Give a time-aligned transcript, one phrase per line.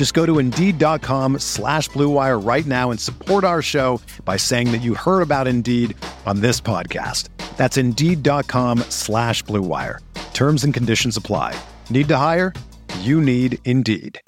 [0.00, 4.78] Just go to Indeed.com slash BlueWire right now and support our show by saying that
[4.78, 7.28] you heard about Indeed on this podcast.
[7.58, 9.98] That's Indeed.com slash BlueWire.
[10.32, 11.54] Terms and conditions apply.
[11.90, 12.54] Need to hire?
[13.00, 14.18] You need Indeed.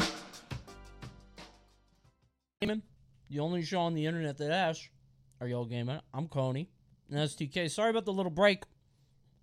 [2.60, 2.82] Gaming,
[3.30, 4.90] the only show on the internet that asks,
[5.40, 6.00] Are y'all gaming?
[6.12, 6.68] I'm Coney.
[7.08, 7.70] And that's TK.
[7.70, 8.64] Sorry about the little break.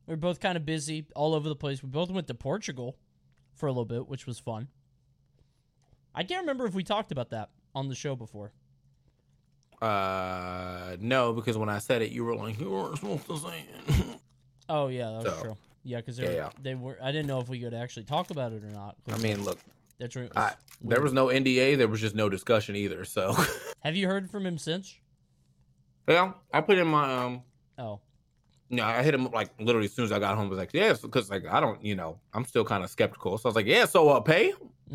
[0.06, 1.82] We are both kind of busy all over the place.
[1.82, 2.98] We both went to Portugal
[3.56, 4.68] for a little bit, which was fun.
[6.16, 8.52] I can't remember if we talked about that on the show before.
[9.82, 13.64] Uh, no, because when I said it, you were like, you weren't supposed to say
[13.88, 14.20] it.
[14.70, 15.58] oh yeah, that was So, true.
[15.84, 16.50] Yeah, because yeah, they, yeah.
[16.62, 16.98] they were.
[17.02, 18.98] I didn't know if we could actually talk about it or not.
[19.10, 19.58] I mean, look,
[19.98, 20.30] that's right.
[20.36, 23.06] I, there was no NDA, there was just no discussion either.
[23.06, 23.34] So,
[23.84, 24.98] Have you heard from him since?
[26.08, 27.44] yeah, I put in my um.
[27.78, 28.02] Oh,
[28.70, 30.48] No, I hit him up, like literally as soon as I got home.
[30.48, 33.38] I was like, yes, because like I don't, you know, I'm still kind of skeptical.
[33.38, 34.52] So I was like, yeah, so uh, pay.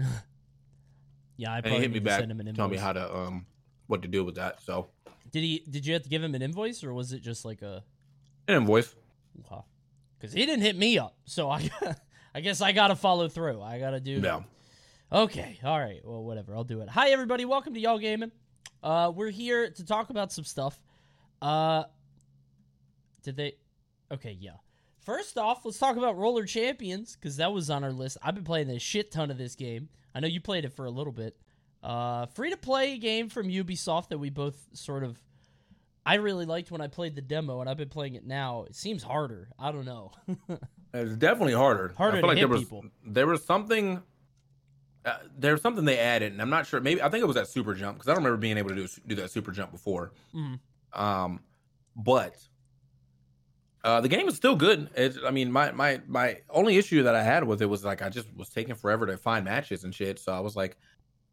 [1.37, 1.53] yeah.
[1.53, 2.57] I probably hit me back, send him an invoice.
[2.57, 3.47] tell me how to um
[3.87, 4.63] what to do with that.
[4.63, 4.89] So
[5.31, 5.65] Did he?
[5.69, 7.83] Did you have to give him an invoice, or was it just like a?
[8.49, 8.95] an invoice.
[10.19, 11.69] Because he didn't hit me up, so I,
[12.35, 13.61] I guess I gotta follow through.
[13.61, 14.21] I gotta do.
[14.23, 14.41] Yeah.
[15.13, 15.59] Okay.
[15.63, 16.01] All right.
[16.05, 16.55] Well, whatever.
[16.57, 16.89] I'll do it.
[16.89, 17.45] Hi, everybody.
[17.45, 18.33] Welcome to Y'all Gaming.
[18.83, 20.81] Uh, we're here to talk about some stuff.
[21.43, 21.85] Uh,
[23.23, 23.55] did they?
[24.13, 24.37] Okay.
[24.41, 24.53] Yeah.
[25.05, 28.17] First off, let's talk about Roller Champions because that was on our list.
[28.23, 29.89] I've been playing a shit ton of this game.
[30.15, 31.37] I know you played it for a little bit.
[31.83, 35.19] Uh, free to play game from Ubisoft that we both sort of.
[36.07, 38.65] I really liked when I played the demo, and I've been playing it now.
[38.65, 39.49] It seems harder.
[39.59, 40.13] I don't know.
[40.97, 41.93] It's definitely harder.
[41.99, 42.85] Harder I to feel like hit there was people.
[43.05, 44.01] there was something.
[45.05, 46.81] Uh, there was something they added, and I'm not sure.
[46.81, 48.77] Maybe I think it was that super jump because I don't remember being able to
[48.77, 50.13] do do that super jump before.
[50.33, 50.61] Mhm.
[50.93, 51.41] Um,
[51.97, 52.37] but
[53.85, 54.89] uh, the game is still good.
[54.97, 58.01] It's, I mean, my my my only issue that I had with it was like
[58.01, 60.19] I just was taking forever to find matches and shit.
[60.19, 60.79] So I was like,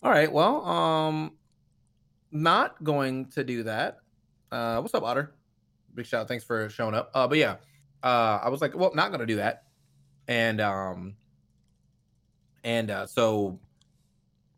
[0.03, 1.31] all right, well, um,
[2.29, 3.99] not going to do that.
[4.51, 5.33] Uh, what's up, Otter?
[5.95, 6.21] Big shout!
[6.21, 7.09] Out, thanks for showing up.
[7.13, 7.55] Uh, but yeah,
[8.03, 9.63] uh, I was like, well, not gonna do that,
[10.27, 11.15] and um,
[12.65, 13.59] and uh, so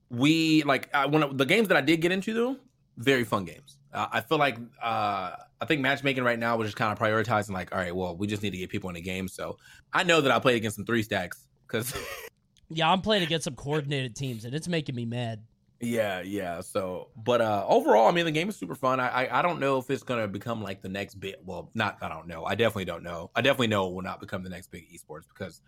[0.10, 2.58] we like I, when the games that I did get into though,
[2.98, 3.78] very fun games.
[3.94, 5.32] Uh, I feel like uh,
[5.62, 8.28] I think matchmaking right now was just kind of prioritizing like, all right, well, we
[8.28, 9.28] just need to get people in the game.
[9.28, 9.58] So
[9.94, 11.94] I know that I played against some three stacks because
[12.70, 15.44] Yeah, I'm playing against some coordinated teams, and it's making me mad.
[15.80, 16.62] Yeah, yeah.
[16.62, 19.00] So, but uh overall, I mean, the game is super fun.
[19.00, 21.42] I, I I don't know if it's gonna become like the next bit.
[21.46, 22.46] Well, not I don't know.
[22.46, 23.32] I definitely don't know.
[23.36, 25.62] I definitely know it will not become the next big esports because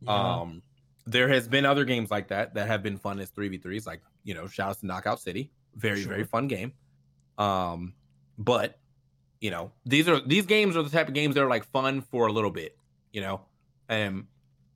[0.00, 0.12] Yeah.
[0.40, 0.62] um
[1.06, 3.84] there has been other games like that that have been fun as three v threes.
[3.84, 6.72] Like you know, shout out to Knockout City, very very fun game.
[7.38, 7.94] Um,
[8.36, 8.78] but
[9.40, 12.02] you know, these are these games are the type of games that are like fun
[12.02, 12.76] for a little bit.
[13.12, 13.40] You know,
[13.88, 14.26] and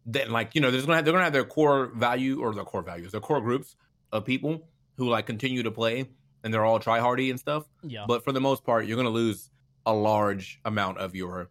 [0.07, 2.65] then like you know, there's gonna have, they're gonna have their core value or their
[2.65, 3.77] core values, their core groups
[4.13, 6.09] of people who like continue to play
[6.45, 7.65] and they're all try hardy and stuff.
[7.83, 8.05] yeah.
[8.07, 9.51] But for the most part, you're gonna lose
[9.85, 11.51] a large amount of your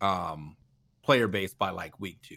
[0.00, 0.56] um
[1.02, 2.36] player base by like week two.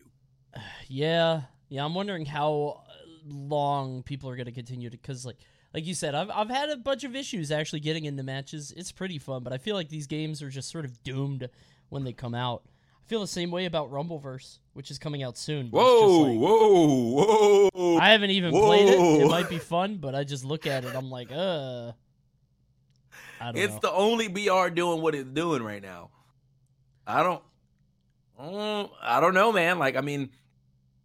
[0.87, 1.85] Yeah, yeah.
[1.85, 2.83] I'm wondering how
[3.25, 5.37] long people are going to continue to, because like,
[5.73, 8.73] like you said, I've I've had a bunch of issues actually getting into matches.
[8.75, 11.49] It's pretty fun, but I feel like these games are just sort of doomed
[11.89, 12.63] when they come out.
[12.65, 15.69] I feel the same way about Rumbleverse, which is coming out soon.
[15.69, 17.97] Whoa, like- whoa, whoa!
[17.97, 18.99] I haven't even played it.
[18.99, 20.95] It might be fun, but I just look at it.
[20.95, 21.91] I'm like, uh,
[23.41, 23.79] I don't it's know.
[23.81, 26.09] the only BR doing what it's doing right now.
[27.07, 27.41] I don't,
[28.39, 29.79] mm, I don't know, man.
[29.79, 30.29] Like, I mean,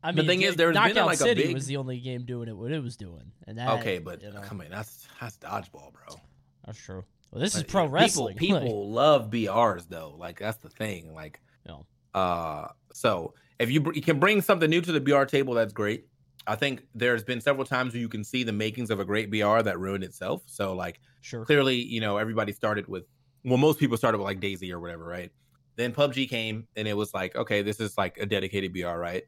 [0.05, 2.25] I the thing is, there's been, Knockout like, a City big- was the only game
[2.27, 5.09] doing it what it was doing, and that okay, but you know, come on, that's
[5.21, 6.21] that's dodgeball, bro.
[6.67, 7.05] that's true.
[7.31, 8.37] Well, this is Like, pro people- wrestling.
[8.39, 10.15] People, love BRs though.
[10.17, 11.15] Like that's the thing.
[11.15, 11.85] Like, No.
[12.15, 15.73] uh, so if you, br- you can bring something new to the BR table, that's
[15.73, 16.06] great.
[16.47, 19.31] I think there's been several times where you can see the makings of a great
[19.33, 20.43] BR that ruined itself.
[20.47, 21.45] So like sure.
[21.45, 23.05] clearly, you know, everybody started with
[23.45, 25.31] well, most people started with like DayZ or whatever, right?
[25.77, 29.25] Then PUBG came, and it was like, okay, this is like a dedicated BR, right?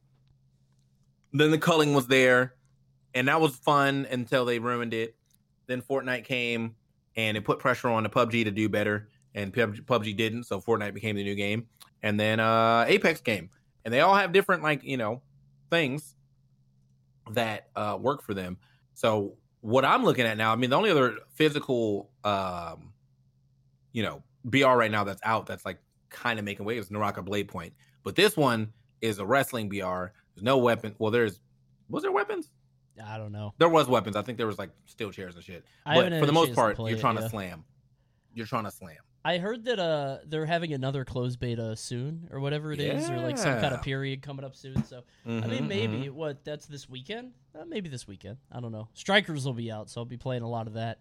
[1.38, 2.55] Then the culling was there,
[3.15, 5.15] and that was fun until they ruined it.
[5.67, 6.77] Then Fortnite came,
[7.17, 10.94] and it put pressure on the PUBG to do better, and PUBG didn't, so Fortnite
[10.94, 11.67] became the new game.
[12.03, 13.50] And then uh, Apex came,
[13.85, 15.23] and they all have different like you know
[15.71, 16.15] things
[17.33, 18.56] that uh, work for them.
[18.94, 22.93] So what I'm looking at now, I mean, the only other physical, um,
[23.93, 25.79] you know, BR right now that's out that's like
[26.09, 27.75] kind of making waves Naraka Blade Point,
[28.05, 30.06] but this one is a wrestling BR.
[30.37, 30.94] There's no weapon.
[30.99, 31.41] Well, there's
[31.88, 32.50] was there weapons?
[33.05, 33.53] I don't know.
[33.59, 34.17] There was weapons.
[34.17, 35.65] I think there was like steel chairs and shit.
[35.85, 37.65] But for the most part, you're trying it, to slam.
[38.35, 38.97] You're trying to slam.
[39.25, 43.17] I heard that uh they're having another closed beta soon or whatever it is, or
[43.19, 44.85] like some kind of period coming up soon.
[44.85, 46.11] So I mean, Mhm, maybe mhm.
[46.11, 47.33] what that's this weekend.
[47.59, 48.37] Uh, maybe this weekend.
[48.53, 48.88] I don't know.
[48.94, 51.00] Strikers will be out, so I'll be playing a lot of that.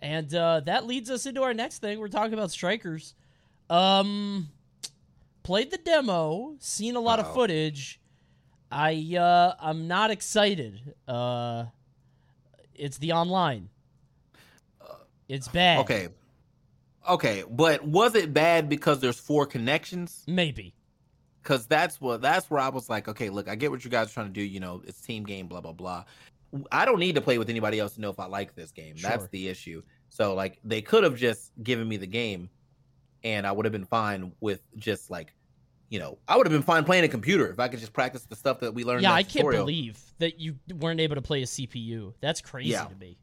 [0.00, 1.98] And uh, that leads us into our next thing.
[1.98, 3.14] We're talking about strikers.
[3.68, 4.48] Um,
[5.42, 7.34] played the demo, seen a lot of Uh-oh.
[7.34, 8.00] footage.
[8.70, 10.94] I uh, I'm not excited.
[11.06, 11.66] Uh,
[12.74, 13.68] it's the online.
[15.28, 15.80] It's bad.
[15.80, 16.08] Okay.
[17.08, 20.24] Okay, but was it bad because there's four connections?
[20.26, 20.74] Maybe.
[21.42, 24.08] Because that's what that's where I was like, okay, look, I get what you guys
[24.08, 24.42] are trying to do.
[24.42, 26.04] You know, it's team game, blah blah blah.
[26.72, 28.96] I don't need to play with anybody else to know if I like this game.
[29.00, 29.82] That's the issue.
[30.08, 32.48] So like, they could have just given me the game,
[33.22, 35.32] and I would have been fine with just like,
[35.88, 38.24] you know, I would have been fine playing a computer if I could just practice
[38.24, 39.02] the stuff that we learned.
[39.02, 42.12] Yeah, I that can't believe that you weren't able to play a CPU.
[42.20, 42.84] That's crazy Yeah.
[42.86, 43.18] to me.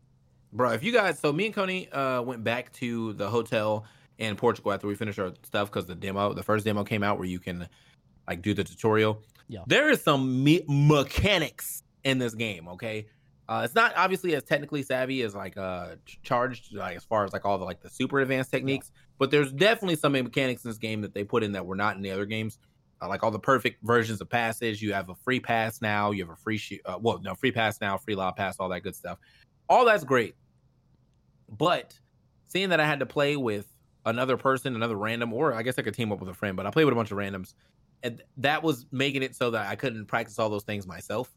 [0.54, 3.86] bro if you guys so me and coney uh went back to the hotel
[4.20, 7.18] in portugal after we finished our stuff because the demo the first demo came out
[7.18, 7.68] where you can
[8.28, 9.62] like do the tutorial Yeah.
[9.66, 13.08] there is some me- mechanics in this game okay
[13.50, 17.34] uh it's not obviously as technically savvy as like uh charged like as far as
[17.34, 20.78] like all the like the super advanced techniques but there's definitely some mechanics in this
[20.78, 22.58] game that they put in that were not in the other games.
[23.02, 24.82] Uh, like all the perfect versions of passes.
[24.82, 26.12] You have a free pass now.
[26.12, 28.70] You have a free shoot uh, well no free pass now free lob pass all
[28.70, 29.20] that good stuff.
[29.70, 30.36] All that's great.
[31.50, 31.98] But
[32.48, 33.68] seeing that I had to play with
[34.06, 36.66] another person, another random, or I guess I could team up with a friend, but
[36.66, 37.54] I played with a bunch of randoms.
[38.04, 41.34] And that was making it so that I couldn't practice all those things myself.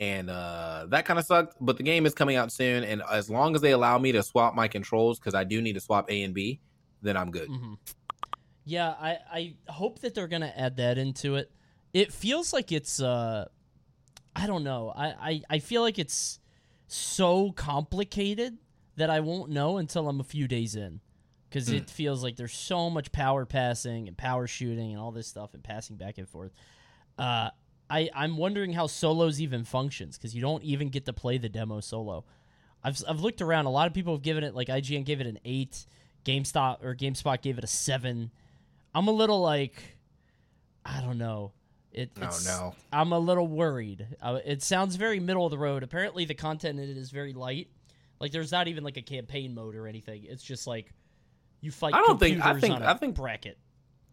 [0.00, 1.54] And uh, that kind of sucked.
[1.60, 2.82] But the game is coming out soon.
[2.84, 5.74] And as long as they allow me to swap my controls, because I do need
[5.74, 6.60] to swap A and B,
[7.02, 7.48] then I'm good.
[7.48, 7.74] hmm
[8.64, 11.50] Yeah, I, I hope that they're gonna add that into it.
[11.92, 13.46] It feels like it's uh
[14.36, 14.92] I don't know.
[14.96, 16.40] I, I, I feel like it's
[16.88, 18.58] so complicated
[18.96, 21.00] that I won't know until I'm a few days in.
[21.48, 21.76] Because Hmm.
[21.76, 25.54] it feels like there's so much power passing and power shooting and all this stuff
[25.54, 26.52] and passing back and forth.
[27.16, 27.50] Uh,
[27.90, 31.48] I, I'm wondering how solos even functions because you don't even get to play the
[31.48, 32.24] demo solo.
[32.82, 33.66] I've, I've looked around.
[33.66, 35.86] A lot of people have given it, like IGN gave it an 8,
[36.24, 38.30] GameStop or GameSpot gave it a 7.
[38.94, 39.82] I'm a little like,
[40.84, 41.52] I don't know.
[41.92, 42.74] It, Oh, it's, no.
[42.92, 44.06] I'm a little worried.
[44.20, 45.82] Uh, it sounds very middle of the road.
[45.82, 47.68] Apparently, the content in it is very light.
[48.20, 50.24] Like, there's not even like a campaign mode or anything.
[50.26, 50.92] It's just like
[51.60, 51.94] you fight.
[51.94, 53.58] I don't think- I think- I think- bracket.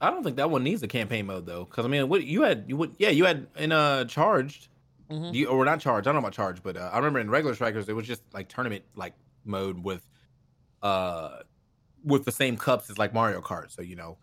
[0.02, 2.42] I don't think that one needs a campaign mode though, because I mean, what you
[2.42, 4.68] had, you would, yeah, you had in uh charged,
[5.10, 5.34] Mhm.
[5.34, 6.08] you or not charged.
[6.08, 8.24] I don't know about charged, but uh, I remember in regular strikers it was just
[8.34, 9.14] like tournament like
[9.46, 10.06] mode with,
[10.82, 11.40] uh,
[12.04, 13.72] with the same cups as like Mario Kart.
[13.72, 14.18] So you know,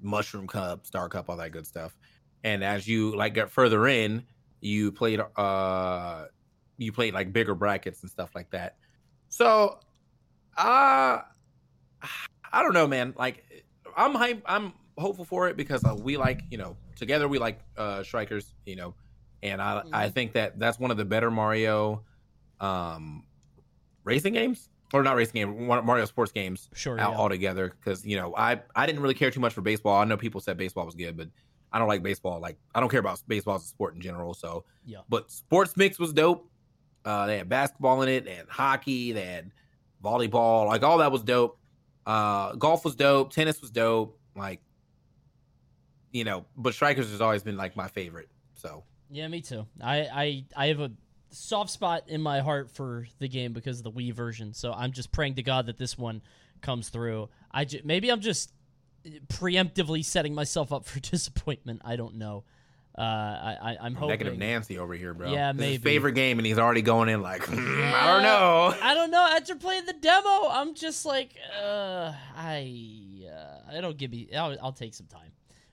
[0.00, 1.96] mushroom cup, star cup, all that good stuff.
[2.44, 4.24] And as you like got further in,
[4.60, 6.26] you played uh,
[6.78, 8.76] you played like bigger brackets and stuff like that.
[9.28, 9.80] So,
[10.56, 11.22] uh,
[12.52, 13.14] I don't know, man.
[13.16, 13.44] Like,
[13.96, 14.42] I'm hype.
[14.46, 18.54] I'm hopeful for it because uh, we like, you know, together we like uh strikers,
[18.64, 18.94] you know,
[19.42, 20.14] and I I Mhm.
[20.14, 22.02] think that that's one of the better Mario,
[22.60, 23.24] um,
[24.04, 26.98] racing games or not racing game, one- Mario sports games Sure.
[26.98, 27.18] out yeah.
[27.18, 27.68] altogether.
[27.78, 30.00] Because you know, I I didn't really care too much for baseball.
[30.00, 31.28] I know people said baseball was good, but
[31.72, 32.40] I don't like baseball.
[32.40, 34.32] Like, I don't care about baseball as a sport in general.
[34.34, 35.00] So, Yeah.
[35.08, 36.48] But sports mix was dope.
[37.04, 39.50] Uh, they had basketball in it, they had hockey, they had
[40.02, 41.58] volleyball, like all that was dope.
[42.06, 44.60] Uh, golf was dope, tennis was dope, like
[46.16, 46.44] you know.
[46.56, 48.28] But strikers has always been like my favorite.
[48.54, 49.66] So Yeah, me too.
[49.82, 50.90] I, I I have a
[51.30, 54.54] soft spot in my heart for the game because of the Wii version.
[54.54, 56.22] So I'm just praying to God that this one
[56.62, 57.28] comes through.
[57.50, 58.52] I ju- maybe I'm just
[59.28, 61.82] preemptively setting myself up for disappointment.
[61.84, 62.44] I don't know.
[62.96, 64.08] Uh, I, I I'm hoping.
[64.08, 65.30] negative Nancy over here, bro.
[65.30, 65.72] Yeah, This maybe.
[65.74, 67.54] his favorite game, and he's already going in like "Hmm,
[67.94, 68.74] I don't know.
[68.82, 69.20] I don't know.
[69.36, 74.28] After playing the demo, I'm just like, uh, I, uh, it'll give me.
[74.34, 75.30] I'll, I'll take some time.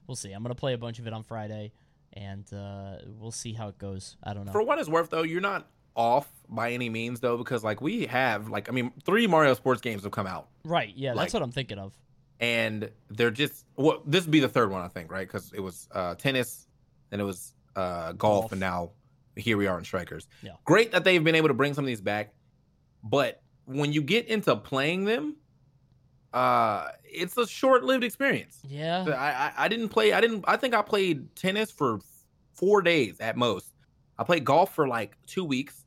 [0.08, 0.32] We'll see.
[0.32, 1.72] I'm gonna play a bunch of it on Friday,
[2.14, 4.18] and uh, we'll see how it goes.
[4.24, 4.52] I don't know.
[4.52, 8.06] For what it's worth, though, you're not off by any means, though, because like we
[8.08, 10.50] have like I mean, three Mario sports games have come out.
[10.66, 10.92] right?
[10.96, 11.94] Yeah, like- that's what I'm thinking of.
[12.40, 15.28] and they're just well, this would be the third one I think, right?
[15.28, 16.68] Because it was uh, tennis,
[17.10, 18.52] then it was uh, golf, Golf.
[18.52, 18.92] and now
[19.36, 20.28] here we are in strikers.
[20.42, 20.52] Yeah.
[20.66, 22.34] Great that they've been able to bring some of these back,
[23.04, 25.38] but when you get into playing them,
[26.34, 28.60] uh, it's a short-lived experience.
[28.68, 29.06] Yeah.
[29.08, 29.12] I,
[29.62, 30.14] I I didn't play.
[30.14, 30.44] I didn't.
[30.48, 32.00] I think I played tennis for
[32.54, 33.68] four days at most.
[34.18, 35.86] I played golf for like two weeks,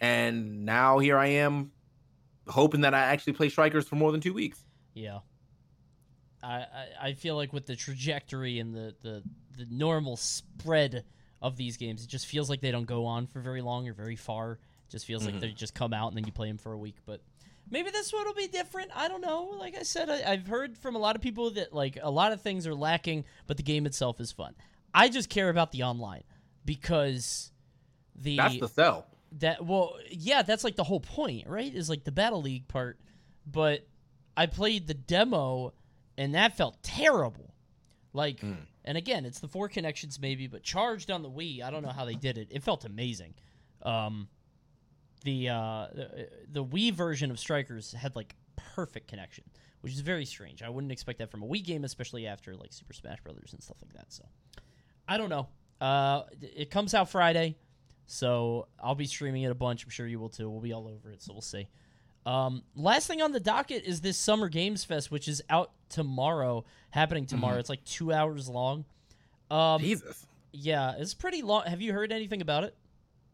[0.00, 1.72] and now here I am,
[2.46, 4.62] hoping that I actually play strikers for more than two weeks.
[4.94, 5.18] Yeah.
[6.42, 9.22] I, I, I feel like with the trajectory and the, the,
[9.56, 11.04] the normal spread
[11.42, 13.92] of these games, it just feels like they don't go on for very long or
[13.92, 14.52] very far.
[14.52, 15.40] It just feels like Mhm.
[15.40, 16.94] they just come out and then you play them for a week.
[17.06, 17.20] But
[17.70, 18.90] maybe this one will be different.
[18.94, 19.54] I don't know.
[19.58, 22.32] Like I said, I, I've heard from a lot of people that like a lot
[22.32, 24.54] of things are lacking, but the game itself is fun.
[24.94, 26.24] I just care about the online
[26.64, 27.50] because
[28.14, 29.06] the That's the sell.
[29.38, 32.98] that well yeah that's like the whole point right is like the battle league part
[33.46, 33.86] but
[34.36, 35.72] i played the demo
[36.16, 37.54] and that felt terrible
[38.12, 38.56] like Mm.
[38.84, 41.90] and again it's the four connections maybe but charged on the wii i don't know
[41.90, 43.34] how they did it it felt amazing
[43.82, 44.28] um
[45.24, 49.44] the uh the, the wii version of strikers had like perfect connection
[49.80, 52.72] which is very strange i wouldn't expect that from a wii game especially after like
[52.72, 54.24] super smash brothers and stuff like that so
[55.08, 55.46] i don't know
[55.80, 57.56] uh it comes out friday
[58.10, 59.84] so I'll be streaming it a bunch.
[59.84, 60.48] I'm sure you will too.
[60.48, 61.68] We'll be all over it, so we'll see.
[62.24, 66.64] Um, last thing on the docket is this Summer Games Fest, which is out tomorrow,
[66.88, 67.56] happening tomorrow.
[67.56, 67.60] Mhm.
[67.60, 68.86] It's like two hours long.
[69.50, 70.26] Um, Jesus.
[70.52, 71.64] yeah, it's pretty long.
[71.66, 72.74] Have you heard anything about it?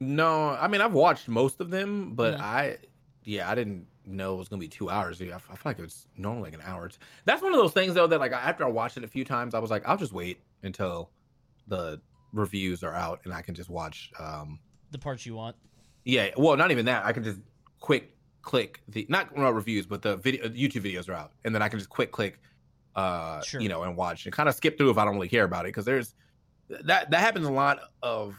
[0.06, 2.40] No, I mean I've watched most of them, but Mhm.
[2.40, 2.78] I,
[3.24, 5.20] yeah, I didn't know it was gonna be two hours.
[5.22, 6.90] I, I feel like it was normally like an hour.
[7.24, 9.54] That's one of those things though that like after I watched it a few times,
[9.54, 11.10] I was like, I'll just wait until
[11.68, 12.00] the
[12.32, 14.10] reviews are out and I can just watch.
[14.18, 14.58] um
[14.90, 15.56] The parts you want?
[16.04, 17.04] Yeah, well, not even that.
[17.06, 17.40] I can just
[17.80, 18.10] quick
[18.42, 21.68] click the not not reviews, but the video YouTube videos are out, and then I
[21.70, 22.38] can just quick click,
[22.94, 23.60] uh, Sure.
[23.60, 25.64] you know, and watch and kind of skip through if I don't really care about
[25.64, 26.14] it because there's
[26.68, 28.36] that that happens a lot of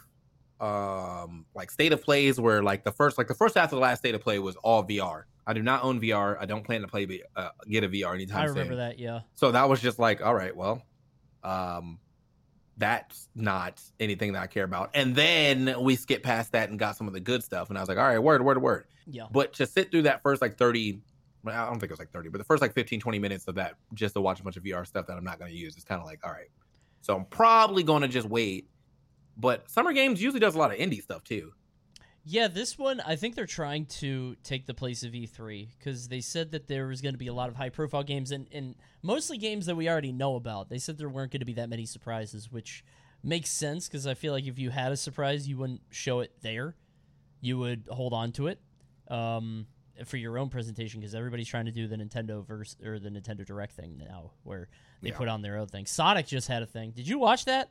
[0.62, 3.82] um like state of plays where like the first like the first half of the
[3.82, 5.24] last state of play was all VR.
[5.48, 6.38] I do not own VR.
[6.40, 8.80] I don't plan to play uh, get a VR anytime I remember soon.
[8.80, 9.00] that.
[9.00, 9.22] Yeah.
[9.36, 10.82] So that was just like, all right, well,
[11.44, 12.00] um,
[12.78, 14.92] that's not anything that I care about.
[14.94, 17.82] And then we skipped past that and got some of the good stuff, and I
[17.82, 18.86] was like, all right, word, word, word.
[19.06, 19.28] Yeah.
[19.32, 21.00] But to sit through that first like 30,
[21.44, 23.48] well, I don't think it was like 30, but the first like 15, 20 minutes
[23.48, 25.58] of that just to watch a bunch of VR stuff that I'm not going to
[25.58, 26.50] use it's kind of like, all right.
[27.02, 28.68] So I'm probably going to just wait.
[29.38, 31.54] But Summer Games usually does a lot of indie stuff too.
[32.28, 36.22] Yeah, this one I think they're trying to take the place of E3 because they
[36.22, 38.74] said that there was going to be a lot of high-profile games and, and
[39.04, 40.70] mostly games that we already know about.
[40.70, 42.84] They said there weren't going to be that many surprises, which
[43.22, 46.32] makes sense because I feel like if you had a surprise, you wouldn't show it
[46.42, 46.76] there.
[47.42, 48.60] You would hold on to it
[49.10, 49.68] um,
[50.06, 53.46] for your own presentation because everybody's trying to do the Nintendo verse or the Nintendo
[53.46, 54.68] Direct thing now, where
[55.04, 55.18] they Yeah.
[55.18, 55.86] put on their own thing.
[55.86, 56.90] Sonic just had a thing.
[56.92, 57.70] Did you watch that?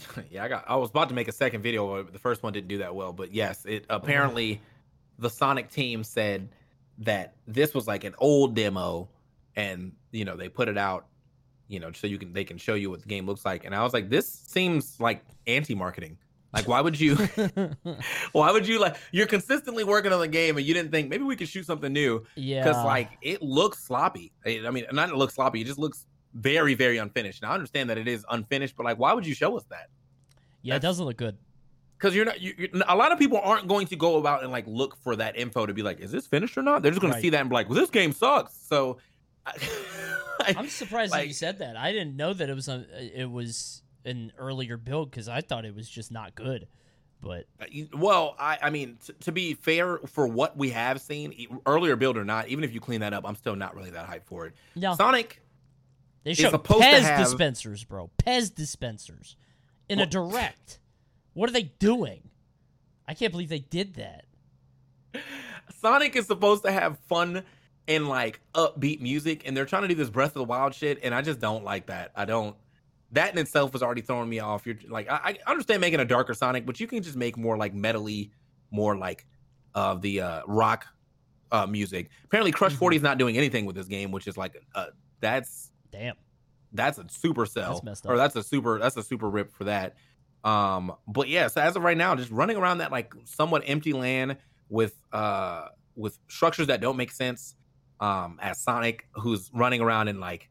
[0.30, 0.64] yeah, I got.
[0.68, 2.94] I was about to make a second video, but the first one didn't do that
[2.94, 3.12] well.
[3.12, 4.60] But yes, it apparently
[5.18, 6.48] the Sonic team said
[6.98, 9.08] that this was like an old demo,
[9.56, 11.06] and you know they put it out,
[11.68, 13.64] you know, so you can they can show you what the game looks like.
[13.64, 16.18] And I was like, this seems like anti-marketing.
[16.52, 17.16] Like, why would you?
[18.32, 18.96] why would you like?
[19.10, 21.92] You're consistently working on the game, and you didn't think maybe we could shoot something
[21.92, 22.62] new yeah.
[22.62, 24.32] because like it looks sloppy.
[24.44, 25.62] I mean, not it looks sloppy.
[25.62, 27.42] It just looks very, very unfinished.
[27.42, 29.88] Now I understand that it is unfinished, but like, why would you show us that?
[30.62, 31.36] yeah, it doesn't look good.
[31.98, 34.52] because you're not you, you a lot of people aren't going to go about and
[34.52, 37.00] like look for that info to be like is this finished or not they're just
[37.00, 37.18] going Right.
[37.18, 38.98] to see that and be like well this game sucks so
[39.46, 41.76] I, I'm surprised that you said that.
[41.76, 42.84] I didn't know that it was a,
[43.20, 46.66] it was an earlier build because I thought it was just not good.
[47.20, 51.32] But uh, well i i mean t- to be fair for what we have seen
[51.66, 54.08] earlier build or not even if you clean that up i'm still not really that
[54.08, 55.40] hyped for it no, sonic
[56.24, 58.10] they showed Pez have- dispensers, bro.
[58.24, 59.36] Pez dispensers
[59.88, 60.78] in a direct.
[61.34, 62.28] What are they doing?
[63.08, 64.24] I can't believe they did that.
[65.80, 67.42] sonic is supposed to have fun
[67.88, 70.98] and like upbeat music and they're trying to do this breath of the wild shit
[71.02, 72.54] and i just don't like that i don't
[73.10, 76.04] that in itself is already throwing me off you're like i, I understand making a
[76.04, 78.30] darker sonic but you can just make more like metally
[78.70, 79.26] more like
[79.74, 80.86] of the uh rock
[81.50, 82.78] uh music apparently crush Mhm.
[82.78, 84.86] 40 is not doing anything with this game which is like uh
[85.20, 86.16] that's Damn.
[86.72, 87.74] that's a super sell.
[87.74, 89.96] That's messed or that's a super that's a super rip for that.
[90.44, 93.92] Um but yeah so as of right now just running around that like somewhat empty
[93.92, 97.54] land with uh with structures that don't make sense
[98.00, 100.48] um as sonic who's running around in like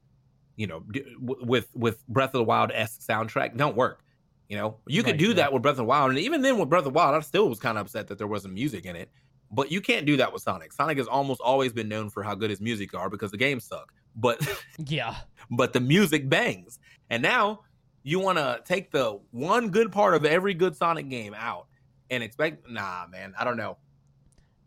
[0.56, 4.04] you know d- w- with with breath of the wild esque soundtrack don't work.
[4.48, 4.78] You know?
[4.86, 5.34] You could Right, do yeah.
[5.36, 7.20] that with breath of the wild and even then with breath of the wild i
[7.22, 9.10] still was kind of upset that there wasn't music in it.
[9.54, 10.72] But you can't do that with sonic.
[10.72, 13.66] Sonic has almost always been known for how good his music are because the games
[13.66, 14.40] suck but
[14.78, 15.16] Yeah.
[15.50, 16.80] but the music bangs.
[17.10, 17.62] And now
[18.04, 21.68] you want to take the one good part of every good Sonic game out
[22.10, 23.78] and expect nah, man, I don't know.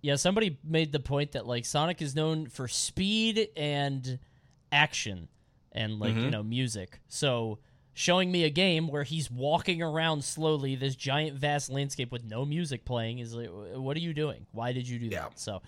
[0.02, 4.18] Yeah, somebody made the point that like Sonic is known for speed and
[4.70, 5.28] action
[5.72, 6.30] and like, you Mhm.
[6.30, 7.00] know, music.
[7.08, 7.58] So
[7.94, 12.44] showing me a game where he's walking around slowly this giant vast landscape with no
[12.44, 14.46] music playing is like what are you doing?
[14.52, 15.28] Why did you do Yeah.
[15.28, 15.38] that?
[15.38, 15.62] So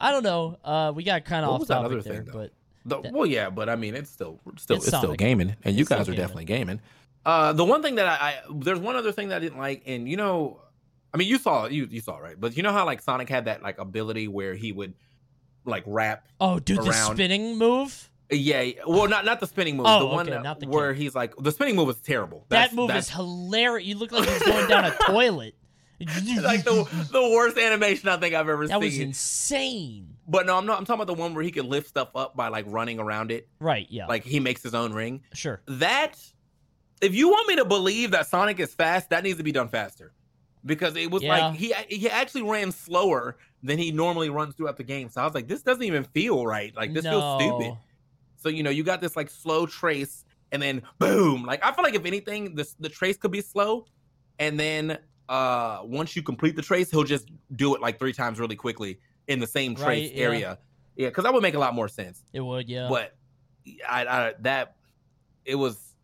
[0.00, 0.58] I don't know.
[0.62, 2.52] Uh we got kind of off topic there, thing, but
[2.88, 5.76] The, That- well, yeah, but I mean, it's still still It's it's, still gaming, and
[5.76, 6.16] you guys are gaming.
[6.18, 6.80] definitely gaming.
[7.26, 9.82] Uh, the one thing that I, I there's one other thing that I didn't like,
[9.86, 10.60] and you know,
[11.12, 13.44] I mean, you saw you you saw right, but you know how like Sonic had
[13.46, 14.94] that like ability where he would
[15.64, 16.26] like rap.
[16.40, 18.08] oh, dude, the spinning move?
[18.30, 21.02] Yeah, well, not not the spinning move, Oh, the one okay, not the where kick.
[21.02, 22.44] he's like the spinning move is terrible.
[22.50, 23.88] that move that's is hilarious.
[23.88, 25.54] You look like he's going down a toilet.
[26.00, 28.70] like the the worst animation I think I've ever seen.
[28.70, 30.14] that was insane.
[30.30, 30.78] But no, I'm not.
[30.78, 33.32] I'm talking about the one where he can lift stuff up by like running around
[33.32, 34.06] it, Right, yeah.
[34.06, 35.22] like he makes his own ring.
[35.32, 35.62] sure.
[35.66, 36.18] that
[37.00, 39.68] if you want me to believe that Sonic is fast, that needs to be done
[39.68, 40.12] faster.
[40.66, 41.48] Because it was Yeah.
[41.48, 45.08] like he he actually ran slower than he normally runs throughout the game.
[45.08, 46.74] So I was like, this doesn't even feel right.
[46.76, 47.76] Like this feels stupid.
[48.36, 51.44] So you know, you got this like slow trace, and then boom.
[51.44, 53.86] Like I feel like if anything, this the trace could be slow,
[54.38, 58.38] and then uh once you complete the trace, he'll just do it like three times
[58.40, 60.24] really quickly in the same trace Right, yeah.
[60.24, 60.58] area.
[60.96, 62.88] Yeah, because that would make a lot more sense It would, yeah.
[62.90, 63.14] but
[63.88, 64.74] I, I that
[65.44, 65.94] it was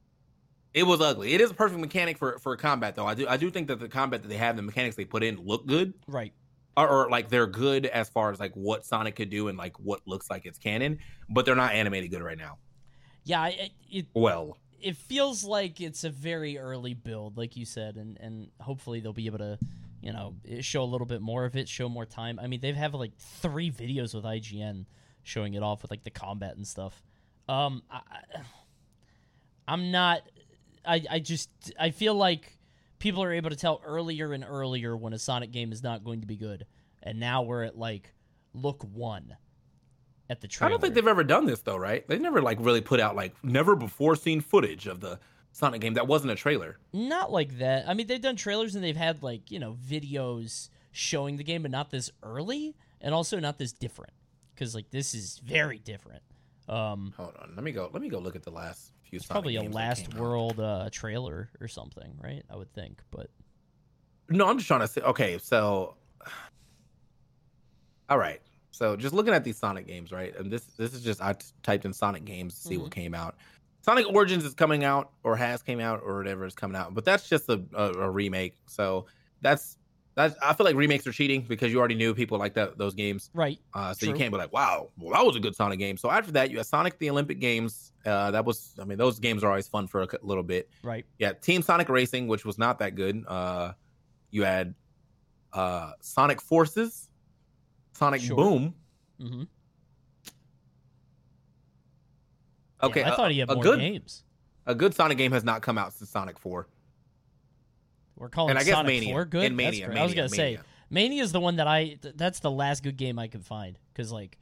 [0.73, 1.33] it was ugly.
[1.35, 3.07] It is a perfect mechanic for for combat though.
[3.07, 5.23] I do I do think that the combat that they have, the mechanics they put
[5.25, 6.33] in, look good, Right.
[6.77, 9.79] or, or like they're good as far as like what Sonic could do and like
[9.81, 12.59] what looks like it's canon, but they're not animated good right now.
[13.25, 17.97] Yeah, it, it Well, it feels like it's a very early build, like you said,
[17.97, 19.59] and and hopefully they'll be able to,
[20.05, 22.39] you know, show a little bit more of it, show more time.
[22.39, 24.85] I mean, they've have like three videos with IGN
[25.23, 27.03] showing it off with like the combat and stuff.
[27.49, 28.01] Um, I,
[29.67, 30.21] I'm not.
[30.85, 31.49] I I just
[31.81, 32.59] I feel like
[32.99, 36.21] people are able to tell earlier and earlier when a Sonic game is not going
[36.21, 36.67] to be good,
[37.03, 38.13] and now we're at like
[38.53, 39.35] look one
[40.29, 42.07] at the I don't think they've ever done this though, right?
[42.07, 45.19] They never like really put out like never before seen footage of the
[45.55, 46.79] Sonic game that wasn't a trailer.
[46.93, 47.89] Not like that.
[47.89, 51.63] I mean, they've done trailers and they've had like you know videos showing the game,
[51.63, 54.13] but not this early, and also not this different.
[54.53, 56.23] Because like this is very different.
[56.69, 57.89] Um, Hold on, let me go.
[57.93, 59.19] Let me go look at the last few.
[59.19, 60.13] it's Sonic probably a Last.
[60.15, 62.43] World uh, trailer or something, right?
[62.51, 63.31] I would think, but
[64.29, 65.03] No, I'm just trying to say.
[65.03, 65.95] Okay, so,
[68.09, 68.41] all right.
[68.73, 70.35] So just looking at these Sonic games, right?
[70.37, 73.15] And this this is just I t- typed in Sonic games to see what came
[73.15, 73.37] out.
[73.85, 76.95] Sonic Origins is coming out, or has came out, or whatever is coming out.
[76.95, 78.57] But that's just a, a, a remake.
[78.67, 79.05] So
[79.43, 79.77] that's
[80.15, 80.35] that's.
[80.41, 83.29] I feel like remakes are cheating because you already knew people like that those games.
[83.35, 85.99] right, Uh, so you can't be like, wow, well that was a good Sonic game.
[85.99, 87.93] So after that, you had Sonic the Olympic Games.
[88.07, 91.05] Uh, that was, I mean, those games are always fun for a little bit right,
[91.19, 93.23] yeah, Team Sonic Racing, which was not that good.
[93.29, 93.73] Uh,
[94.31, 94.75] you had
[95.53, 97.11] uh, Sonic Forces,
[97.93, 98.37] Sonic Sure.
[98.37, 98.75] Boom.
[99.21, 99.43] mm-hmm.
[102.87, 104.25] Okay, I a- thought he had a more good games.
[104.67, 106.69] a good Sonic game has not come out since Sonic Four,
[108.17, 109.45] We're calling and I guess Sonic Mania 4 good.
[109.45, 109.87] and Mania.
[109.87, 109.99] great.
[109.99, 110.65] I was gonna say Mania.
[110.91, 111.95] Mania is the one that I.
[112.01, 114.39] Th- that's the last good game I could find because like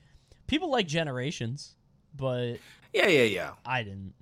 [0.46, 1.76] people like Generations,
[2.14, 2.54] but
[2.92, 3.50] yeah, yeah, yeah.
[3.64, 4.14] I didn't.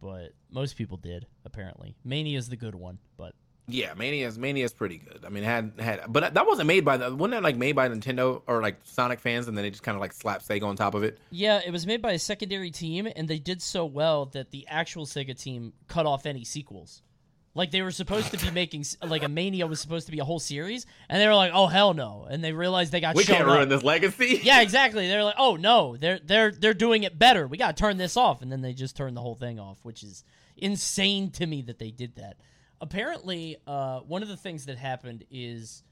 [0.00, 1.96] But most people did apparently.
[2.04, 3.34] Mania is the good one, but
[3.70, 5.24] Yeah, Mania's Mania's pretty good.
[5.26, 7.76] I mean, it had had, but that wasn't made by the wasn't that like made
[7.76, 10.64] by Nintendo or like Sonic fans, and then they just kind of like slap Sega
[10.64, 11.18] on top of it.
[11.30, 14.66] yeah, it was made by a secondary team, and they did so well that the
[14.68, 17.02] actual Sega team cut off any sequels.
[17.54, 20.24] Like they were supposed to be making like a Mania was supposed to be a
[20.24, 23.24] whole series, and they were like, "Oh hell no!" And they realized they got We
[23.24, 23.48] can't up.
[23.48, 24.40] ruin this legacy.
[24.44, 25.08] Yeah, exactly.
[25.08, 27.46] They're like, "Oh no, they're they're they're doing it better.
[27.48, 29.78] We got to turn this off." And then they just turned the whole thing off,
[29.82, 30.22] which is
[30.56, 32.36] insane to me that they did that.
[32.80, 35.82] Apparently, uh, one of the things that happened is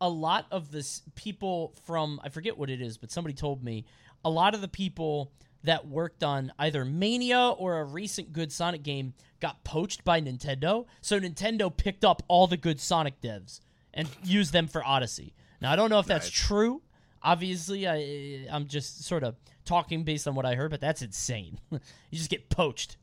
[0.00, 3.86] a lot of this people from I forget what it is, but somebody told me
[4.24, 5.32] a lot of the people
[5.64, 10.86] that worked on either Mania or a recent good Sonic game got poached by Nintendo.
[11.00, 13.60] So Nintendo picked up all the good Sonic devs
[13.94, 15.34] and used them for Odyssey.
[15.60, 16.46] Now I don't know if that's Nice.
[16.46, 16.82] true.
[17.22, 21.58] Obviously, I I'm just sort of talking based on what I heard, but that's insane.
[21.70, 21.80] you
[22.12, 22.98] just get poached.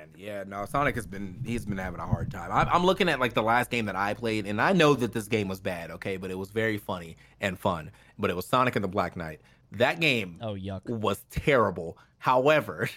[0.00, 2.50] And yeah, no, Sonic has been he's been having a hard time.
[2.52, 5.12] I'm, I'm looking at like the last game that I played, and I know that
[5.12, 7.90] this game was bad, okay, but it was very funny and fun.
[8.18, 9.40] But it was Sonic and the Black Knight.
[9.72, 10.88] That game Oh yuck.
[10.88, 11.98] was terrible.
[12.18, 12.88] However,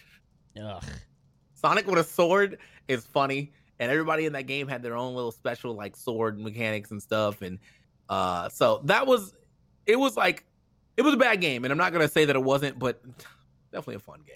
[0.61, 0.83] Ugh.
[1.53, 5.31] Sonic with a sword is funny, and everybody in that game had their own little
[5.31, 7.41] special like sword mechanics and stuff.
[7.41, 7.59] And
[8.09, 9.33] uh, so that was
[9.85, 10.45] it was like
[10.97, 13.01] it was a bad game, and I'm not gonna say that it wasn't, but
[13.71, 14.35] definitely a fun game.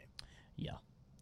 [0.57, 0.71] Yeah,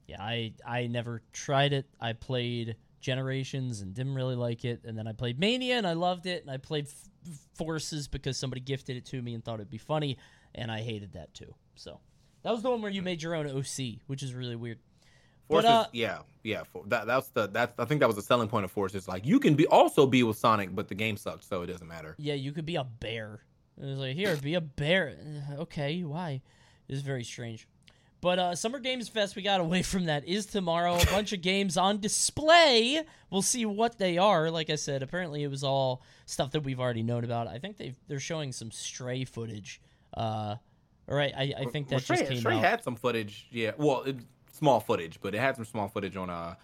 [0.08, 0.22] yeah.
[0.22, 1.86] I I never tried it.
[2.00, 5.94] I played Generations and didn't really like it, and then I played Mania and I
[5.94, 9.56] loved it, and I played F- Forces because somebody gifted it to me and thought
[9.56, 10.18] it'd be funny,
[10.56, 11.54] and I hated that too.
[11.76, 12.00] So
[12.44, 14.80] that was the one where you made your own OC, which is really weird.
[15.50, 16.63] Forces, uh, yeah, yeah.
[16.63, 19.08] For, that that's the that's I think that was the selling point of Forces.
[19.08, 21.88] Like you can be also be with Sonic, but the game sucked, so it doesn't
[21.88, 22.16] matter.
[22.18, 23.42] Yeah, you could be a bear.
[23.82, 25.18] It was like, here, be a bear.
[25.58, 26.42] Okay, why?
[26.88, 27.68] It's very strange.
[28.24, 30.96] But uh, Summer Games Fest, we got away from that, is tomorrow.
[30.96, 33.04] A bunch of games on display.
[33.30, 34.50] We'll see what they are.
[34.50, 37.48] Like I said, apparently it was all stuff that we've already known about.
[37.48, 39.82] I think they they're showing some stray footage.
[40.16, 40.56] Uh,
[41.10, 42.64] all right, I, I think that well, just Stray, came Stray out.
[42.64, 43.48] had some footage.
[43.52, 44.16] Yeah, well, it,
[44.54, 46.56] small footage, but it had some small footage on uh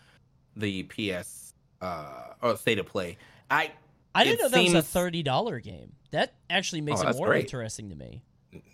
[0.56, 3.18] the PS uh or State of Play.
[3.52, 3.72] I
[4.16, 5.92] I didn't know that was a thirty dollar game.
[6.12, 7.44] That actually makes Oh, it more great.
[7.44, 8.24] interesting to me.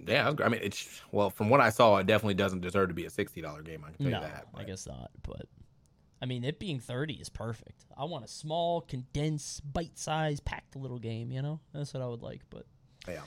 [0.05, 0.31] Yeah.
[0.43, 3.09] I mean, it's well from what I saw, it definitely doesn't deserve to be a
[3.09, 3.83] sixty dollar game.
[3.85, 4.47] I can tell No, you that.
[4.55, 5.11] I guess not.
[5.23, 5.47] But
[6.21, 7.85] I mean, it being thirty is perfect.
[7.97, 11.31] I want a small, condensed, bite-sized, packed little game.
[11.31, 12.41] You know, that's what I would like.
[12.49, 12.65] But
[13.07, 13.21] Yeah.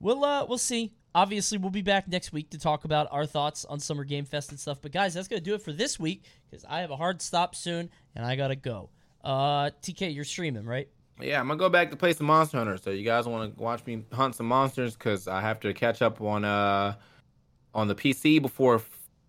[0.00, 0.92] we'll uh, we'll see.
[1.14, 4.50] Obviously, we'll be back next week to talk about our thoughts on Summer Game Fest
[4.50, 4.78] and stuff.
[4.80, 7.54] But guys, that's gonna do it for this week because I have a hard stop
[7.54, 8.88] soon and I gotta go.
[9.22, 10.88] Uh, TK, you're streaming, right?
[11.20, 12.76] Yeah, I'm gonna go back to play some Monster Hunter.
[12.78, 16.02] So you guys want to watch me hunt some monsters because I have to catch
[16.02, 16.94] up on uh
[17.74, 18.80] on the PC before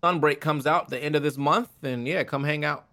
[0.02, 1.68] Sunbreak comes out the end of this month.
[1.82, 2.86] And yeah, come hang out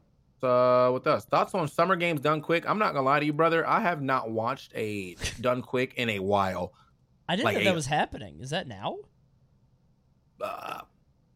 [0.43, 1.25] uh with us.
[1.25, 2.67] Thoughts on Summer Games Done Quick?
[2.69, 3.67] I'm not gonna lie to you, brother.
[3.67, 6.73] I have not watched a Done Quick in a while.
[7.27, 8.39] I didn't Like know a- that was happening.
[8.41, 8.97] Is that now?
[10.39, 10.81] Uh,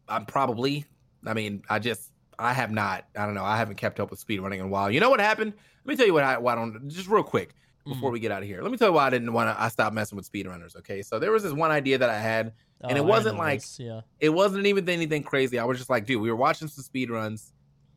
[0.08, 0.84] I'm probably.
[1.24, 3.06] I mean, I just I have not.
[3.16, 3.44] I don't know.
[3.44, 4.90] I haven't kept up with speedrunning in a while.
[4.90, 5.52] You know what happened?
[5.84, 7.54] Let me tell you what I why I don't just real quick
[7.86, 8.62] before we get out of here.
[8.62, 9.62] Let me tell you why I didn't want to.
[9.62, 10.76] I stopped messing with speedrunners.
[10.76, 12.52] Okay, so there was this one idea that I had.
[12.82, 14.00] And it Oh, I wasn't like- this, yeah.
[14.20, 15.58] It wasn't even anything crazy.
[15.58, 17.52] I was just like, dude, we were watching some speedruns,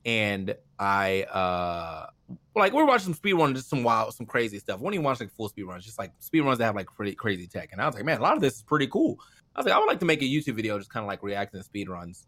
[0.06, 2.08] and I uh
[2.56, 4.80] like we were watching some speedruns, just some wild, some crazy stuff.
[4.80, 7.70] When you watch like full speedruns, just like speedruns that have like pretty crazy tech,
[7.74, 9.20] and I was like, man, a lot of this is pretty cool.
[9.56, 11.24] I was like, I would like to make a YouTube video just kind of like
[11.24, 12.26] reacting to speedruns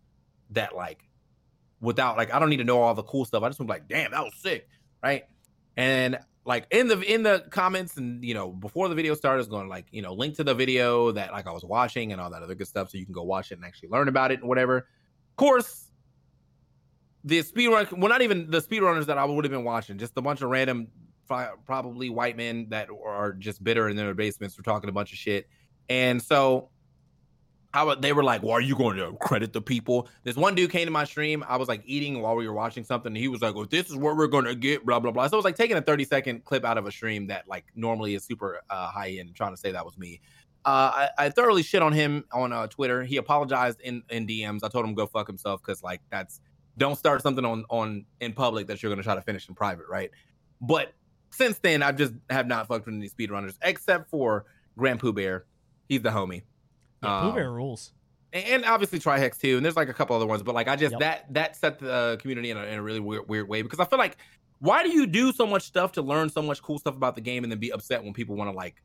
[0.49, 1.03] that like
[1.81, 3.43] without like I don't need to know all the cool stuff.
[3.43, 4.67] I just want to be like, damn, that was sick,
[5.03, 5.23] right?
[5.75, 9.39] And like in the in the comments and you know before the video started, I
[9.39, 12.21] was going like you know link to the video that like I was watching and
[12.21, 14.31] all that other good stuff, so you can go watch it and actually learn about
[14.31, 14.77] it and whatever.
[14.77, 15.91] Of course,
[17.23, 20.21] the speedrun well not even the speedrunners that I would have been watching, just a
[20.21, 20.87] bunch of random
[21.65, 25.17] probably white men that are just bitter in their basements were talking a bunch of
[25.17, 25.47] shit,
[25.89, 26.69] and so
[27.73, 30.55] I would, they were like, "Well, are you going to credit the people?" This one
[30.55, 31.43] dude came to my stream.
[31.47, 33.15] I was like eating while we were watching something.
[33.15, 35.27] He was like, "Well, this is what we're going to get." Blah blah blah.
[35.27, 37.65] So it was like taking a thirty second clip out of a stream that like
[37.75, 40.19] normally is super uh, high end, trying to say that was me.
[40.65, 43.03] Uh, I, I thoroughly shit on him on uh, Twitter.
[43.03, 44.59] He apologized in in DMs.
[44.63, 46.41] I told him go fuck himself because like that's
[46.77, 49.55] don't start something on on in public that you're going to try to finish in
[49.55, 50.11] private, right?
[50.59, 50.93] But
[51.29, 54.45] since then, I just have not fucked with any speedrunners except for
[54.77, 55.45] Grand Pooh Bear.
[55.87, 56.43] He's the homie
[57.03, 57.91] Yeah, Pooh Um, Bear rules.
[58.33, 60.91] and obviously Trihex too, and there's like a couple other ones, but like I just
[60.93, 60.99] Yep.
[61.01, 63.85] that that set the community in a, in a really weird, weird way because I
[63.85, 64.17] feel like
[64.59, 67.21] why do you do so much stuff to learn so much cool stuff about the
[67.21, 68.81] game and then be upset when people want to like,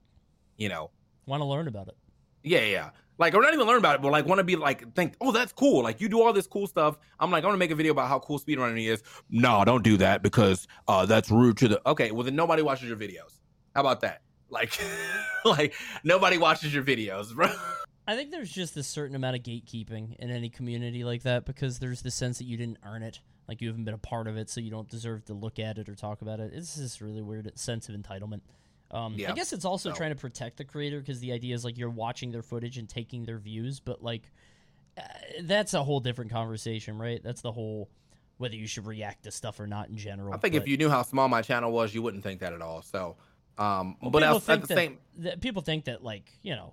[0.57, 0.91] you know,
[1.27, 1.97] Want to learn about it?
[2.43, 4.95] yeah, yeah, like or not even learn about it, but like want to be like
[4.95, 6.97] think, oh that's cool, like you do all this cool stuff.
[7.21, 9.03] I'm like I want to make a video about how cool speedrunning is.
[9.29, 11.89] No, don't do that because uh that's rude to the.
[11.91, 13.41] Okay, well then nobody watches your videos.
[13.75, 14.23] How about that?
[14.49, 14.79] Like,
[15.45, 15.75] like
[16.05, 17.49] nobody watches your videos, bro.
[18.07, 21.79] I think there's just a certain amount of gatekeeping in any community like that because
[21.79, 24.37] there's the sense that you didn't earn it, like you haven't been a part of
[24.37, 26.53] it, so you don't deserve to look at it or talk about it.
[26.55, 28.43] It's this really weird sense of entitlement.
[28.93, 31.65] Um, I guess it's also So- trying to protect the creator because the idea is
[31.65, 34.31] like you're watching their footage and taking their views, but like
[34.97, 35.03] uh,
[35.43, 37.21] that's a whole different conversation, right?
[37.23, 37.91] That's the whole
[38.39, 40.33] whether you should react to stuff or not in general.
[40.33, 42.53] I think but- if you knew how small my channel was, you wouldn't think that
[42.53, 42.83] at all.
[42.83, 43.17] So,
[43.59, 46.55] um, Well, but people think at the that, same, that people think that like you
[46.55, 46.73] know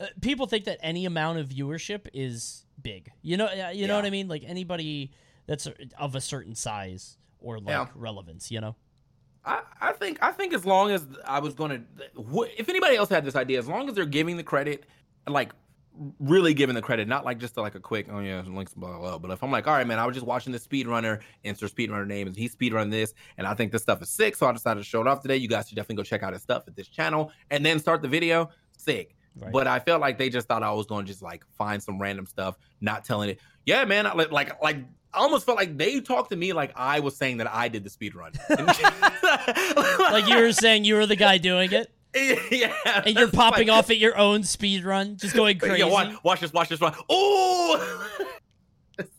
[0.00, 3.96] uh, people think that any amount of viewership is big you know uh, you know
[3.96, 5.10] what i mean like anybody
[5.46, 7.86] that's of a certain size or like Yeah.
[7.94, 8.76] relevance you know
[9.44, 13.08] I, I think I think as long as I was going to, if anybody else
[13.08, 14.84] had this idea, as long as they're giving the credit,
[15.26, 15.52] like
[16.18, 18.98] really giving the credit, not like just like a quick, oh yeah, links, blah, blah,
[18.98, 19.18] blah.
[19.18, 22.06] But if I'm like, all right, man, I was just watching this speedrunner, insert speedrunner
[22.06, 24.80] name, and he speedrun this, and I think this stuff is sick, so I decided
[24.80, 25.36] to show it off today.
[25.36, 28.02] You guys should definitely go check out his stuff at this channel, and then start
[28.02, 28.50] the video.
[28.76, 29.16] Sick.
[29.38, 29.52] Right.
[29.52, 32.00] But I felt like they just thought I was going to just like find some
[32.00, 33.40] random stuff, not telling it.
[33.64, 34.06] Yeah, man.
[34.06, 34.78] I, like, like, like,
[35.12, 37.84] I almost felt like they talked to me like I was saying that I did
[37.84, 38.32] the speed run.
[38.50, 41.90] like you were saying you were the guy doing it
[42.50, 42.72] yeah,
[43.04, 45.80] and you're popping like- off at your own speed run, just going crazy.
[45.80, 46.94] Yeah, watch, watch this, watch this one.
[47.08, 48.08] Oh,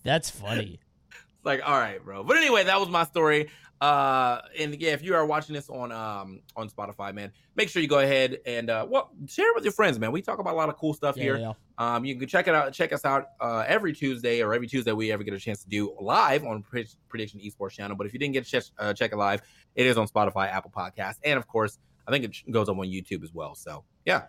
[0.03, 0.79] That's funny.
[1.11, 2.23] It's like, all right, bro.
[2.23, 3.49] But anyway, that was my story.
[3.81, 7.81] Uh, and yeah, if you are watching this on um on Spotify, man, make sure
[7.81, 10.11] you go ahead and uh, well, share it with your friends, man.
[10.11, 11.37] We talk about a lot of cool stuff Yeah, here.
[11.37, 11.53] yeah.
[11.77, 12.73] Um, you can check it out.
[12.73, 15.69] Check us out uh, every Tuesday or every Tuesday we ever get a chance to
[15.69, 17.95] do live on Pred- Prediction Esports channel.
[17.95, 19.41] But if you didn't get a chance, uh, check it live,
[19.75, 22.87] it is on Spotify, Apple Podcasts, and of course, I think it goes up on
[22.87, 23.55] YouTube as well.
[23.55, 24.23] So yeah,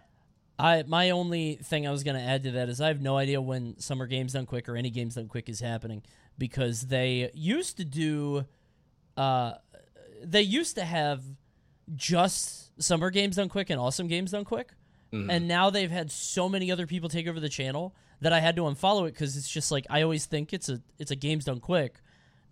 [0.61, 3.41] I my only thing I was gonna add to that is I have no idea
[3.41, 6.03] when Summer Games Done Quick or any Games Done Quick is happening
[6.39, 8.45] because they used to do,
[9.21, 9.55] uh,
[10.23, 11.23] they used to have
[11.97, 14.73] just Summer Games Done Quick and Awesome Games Done Quick,
[15.13, 15.31] Mhm.
[15.31, 18.55] and now they've had so many other people take over the channel that I had
[18.57, 21.45] to unfollow it because it's just like I always think it's a it's a Games
[21.47, 22.01] Done Quick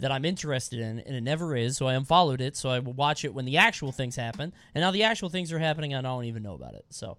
[0.01, 1.77] that I'm interested in, and it never is.
[1.77, 4.83] So I unfollowed it, so I will watch it when the actual things happen, and
[4.83, 6.85] now the actual things are happening, and I don't even know about it.
[6.91, 7.19] So.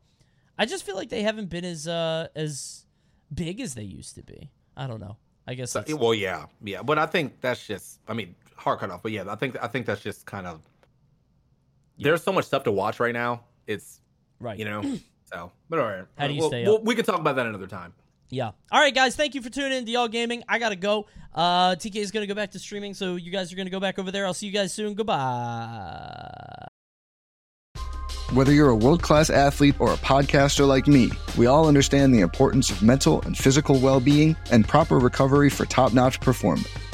[0.62, 2.86] I just feel like they haven't been as uh as
[3.34, 4.50] big as they used to be.
[4.76, 5.16] I don't know.
[5.48, 8.80] I guess So, that's, well, yeah, yeah, but I think that's just, I mean, hard
[8.80, 10.62] cut off, but yeah, I think I think that's just kind of.
[11.98, 13.42] There's so much stuff to watch right now.
[13.68, 14.00] It's
[14.40, 14.58] right.
[14.58, 14.82] you know,
[15.26, 16.06] so but all right.
[16.18, 16.84] How do you Well, stay well, up?
[16.84, 17.94] we can talk about that another time.
[18.30, 18.52] Yeah.
[18.72, 19.16] All right, guys.
[19.16, 20.44] Thank you for tuning in to Y'all Gaming.
[20.48, 21.08] I gotta go.
[21.34, 23.98] Uh, TK is gonna go back to streaming, so you guys are gonna go back
[24.00, 24.26] over there.
[24.26, 24.94] I'll see you guys soon.
[24.94, 26.66] Goodbye.
[28.34, 32.20] Whether you're a world class athlete or a podcaster like me, we all understand the
[32.20, 36.68] importance of mental and physical well being and proper recovery for top notch performance.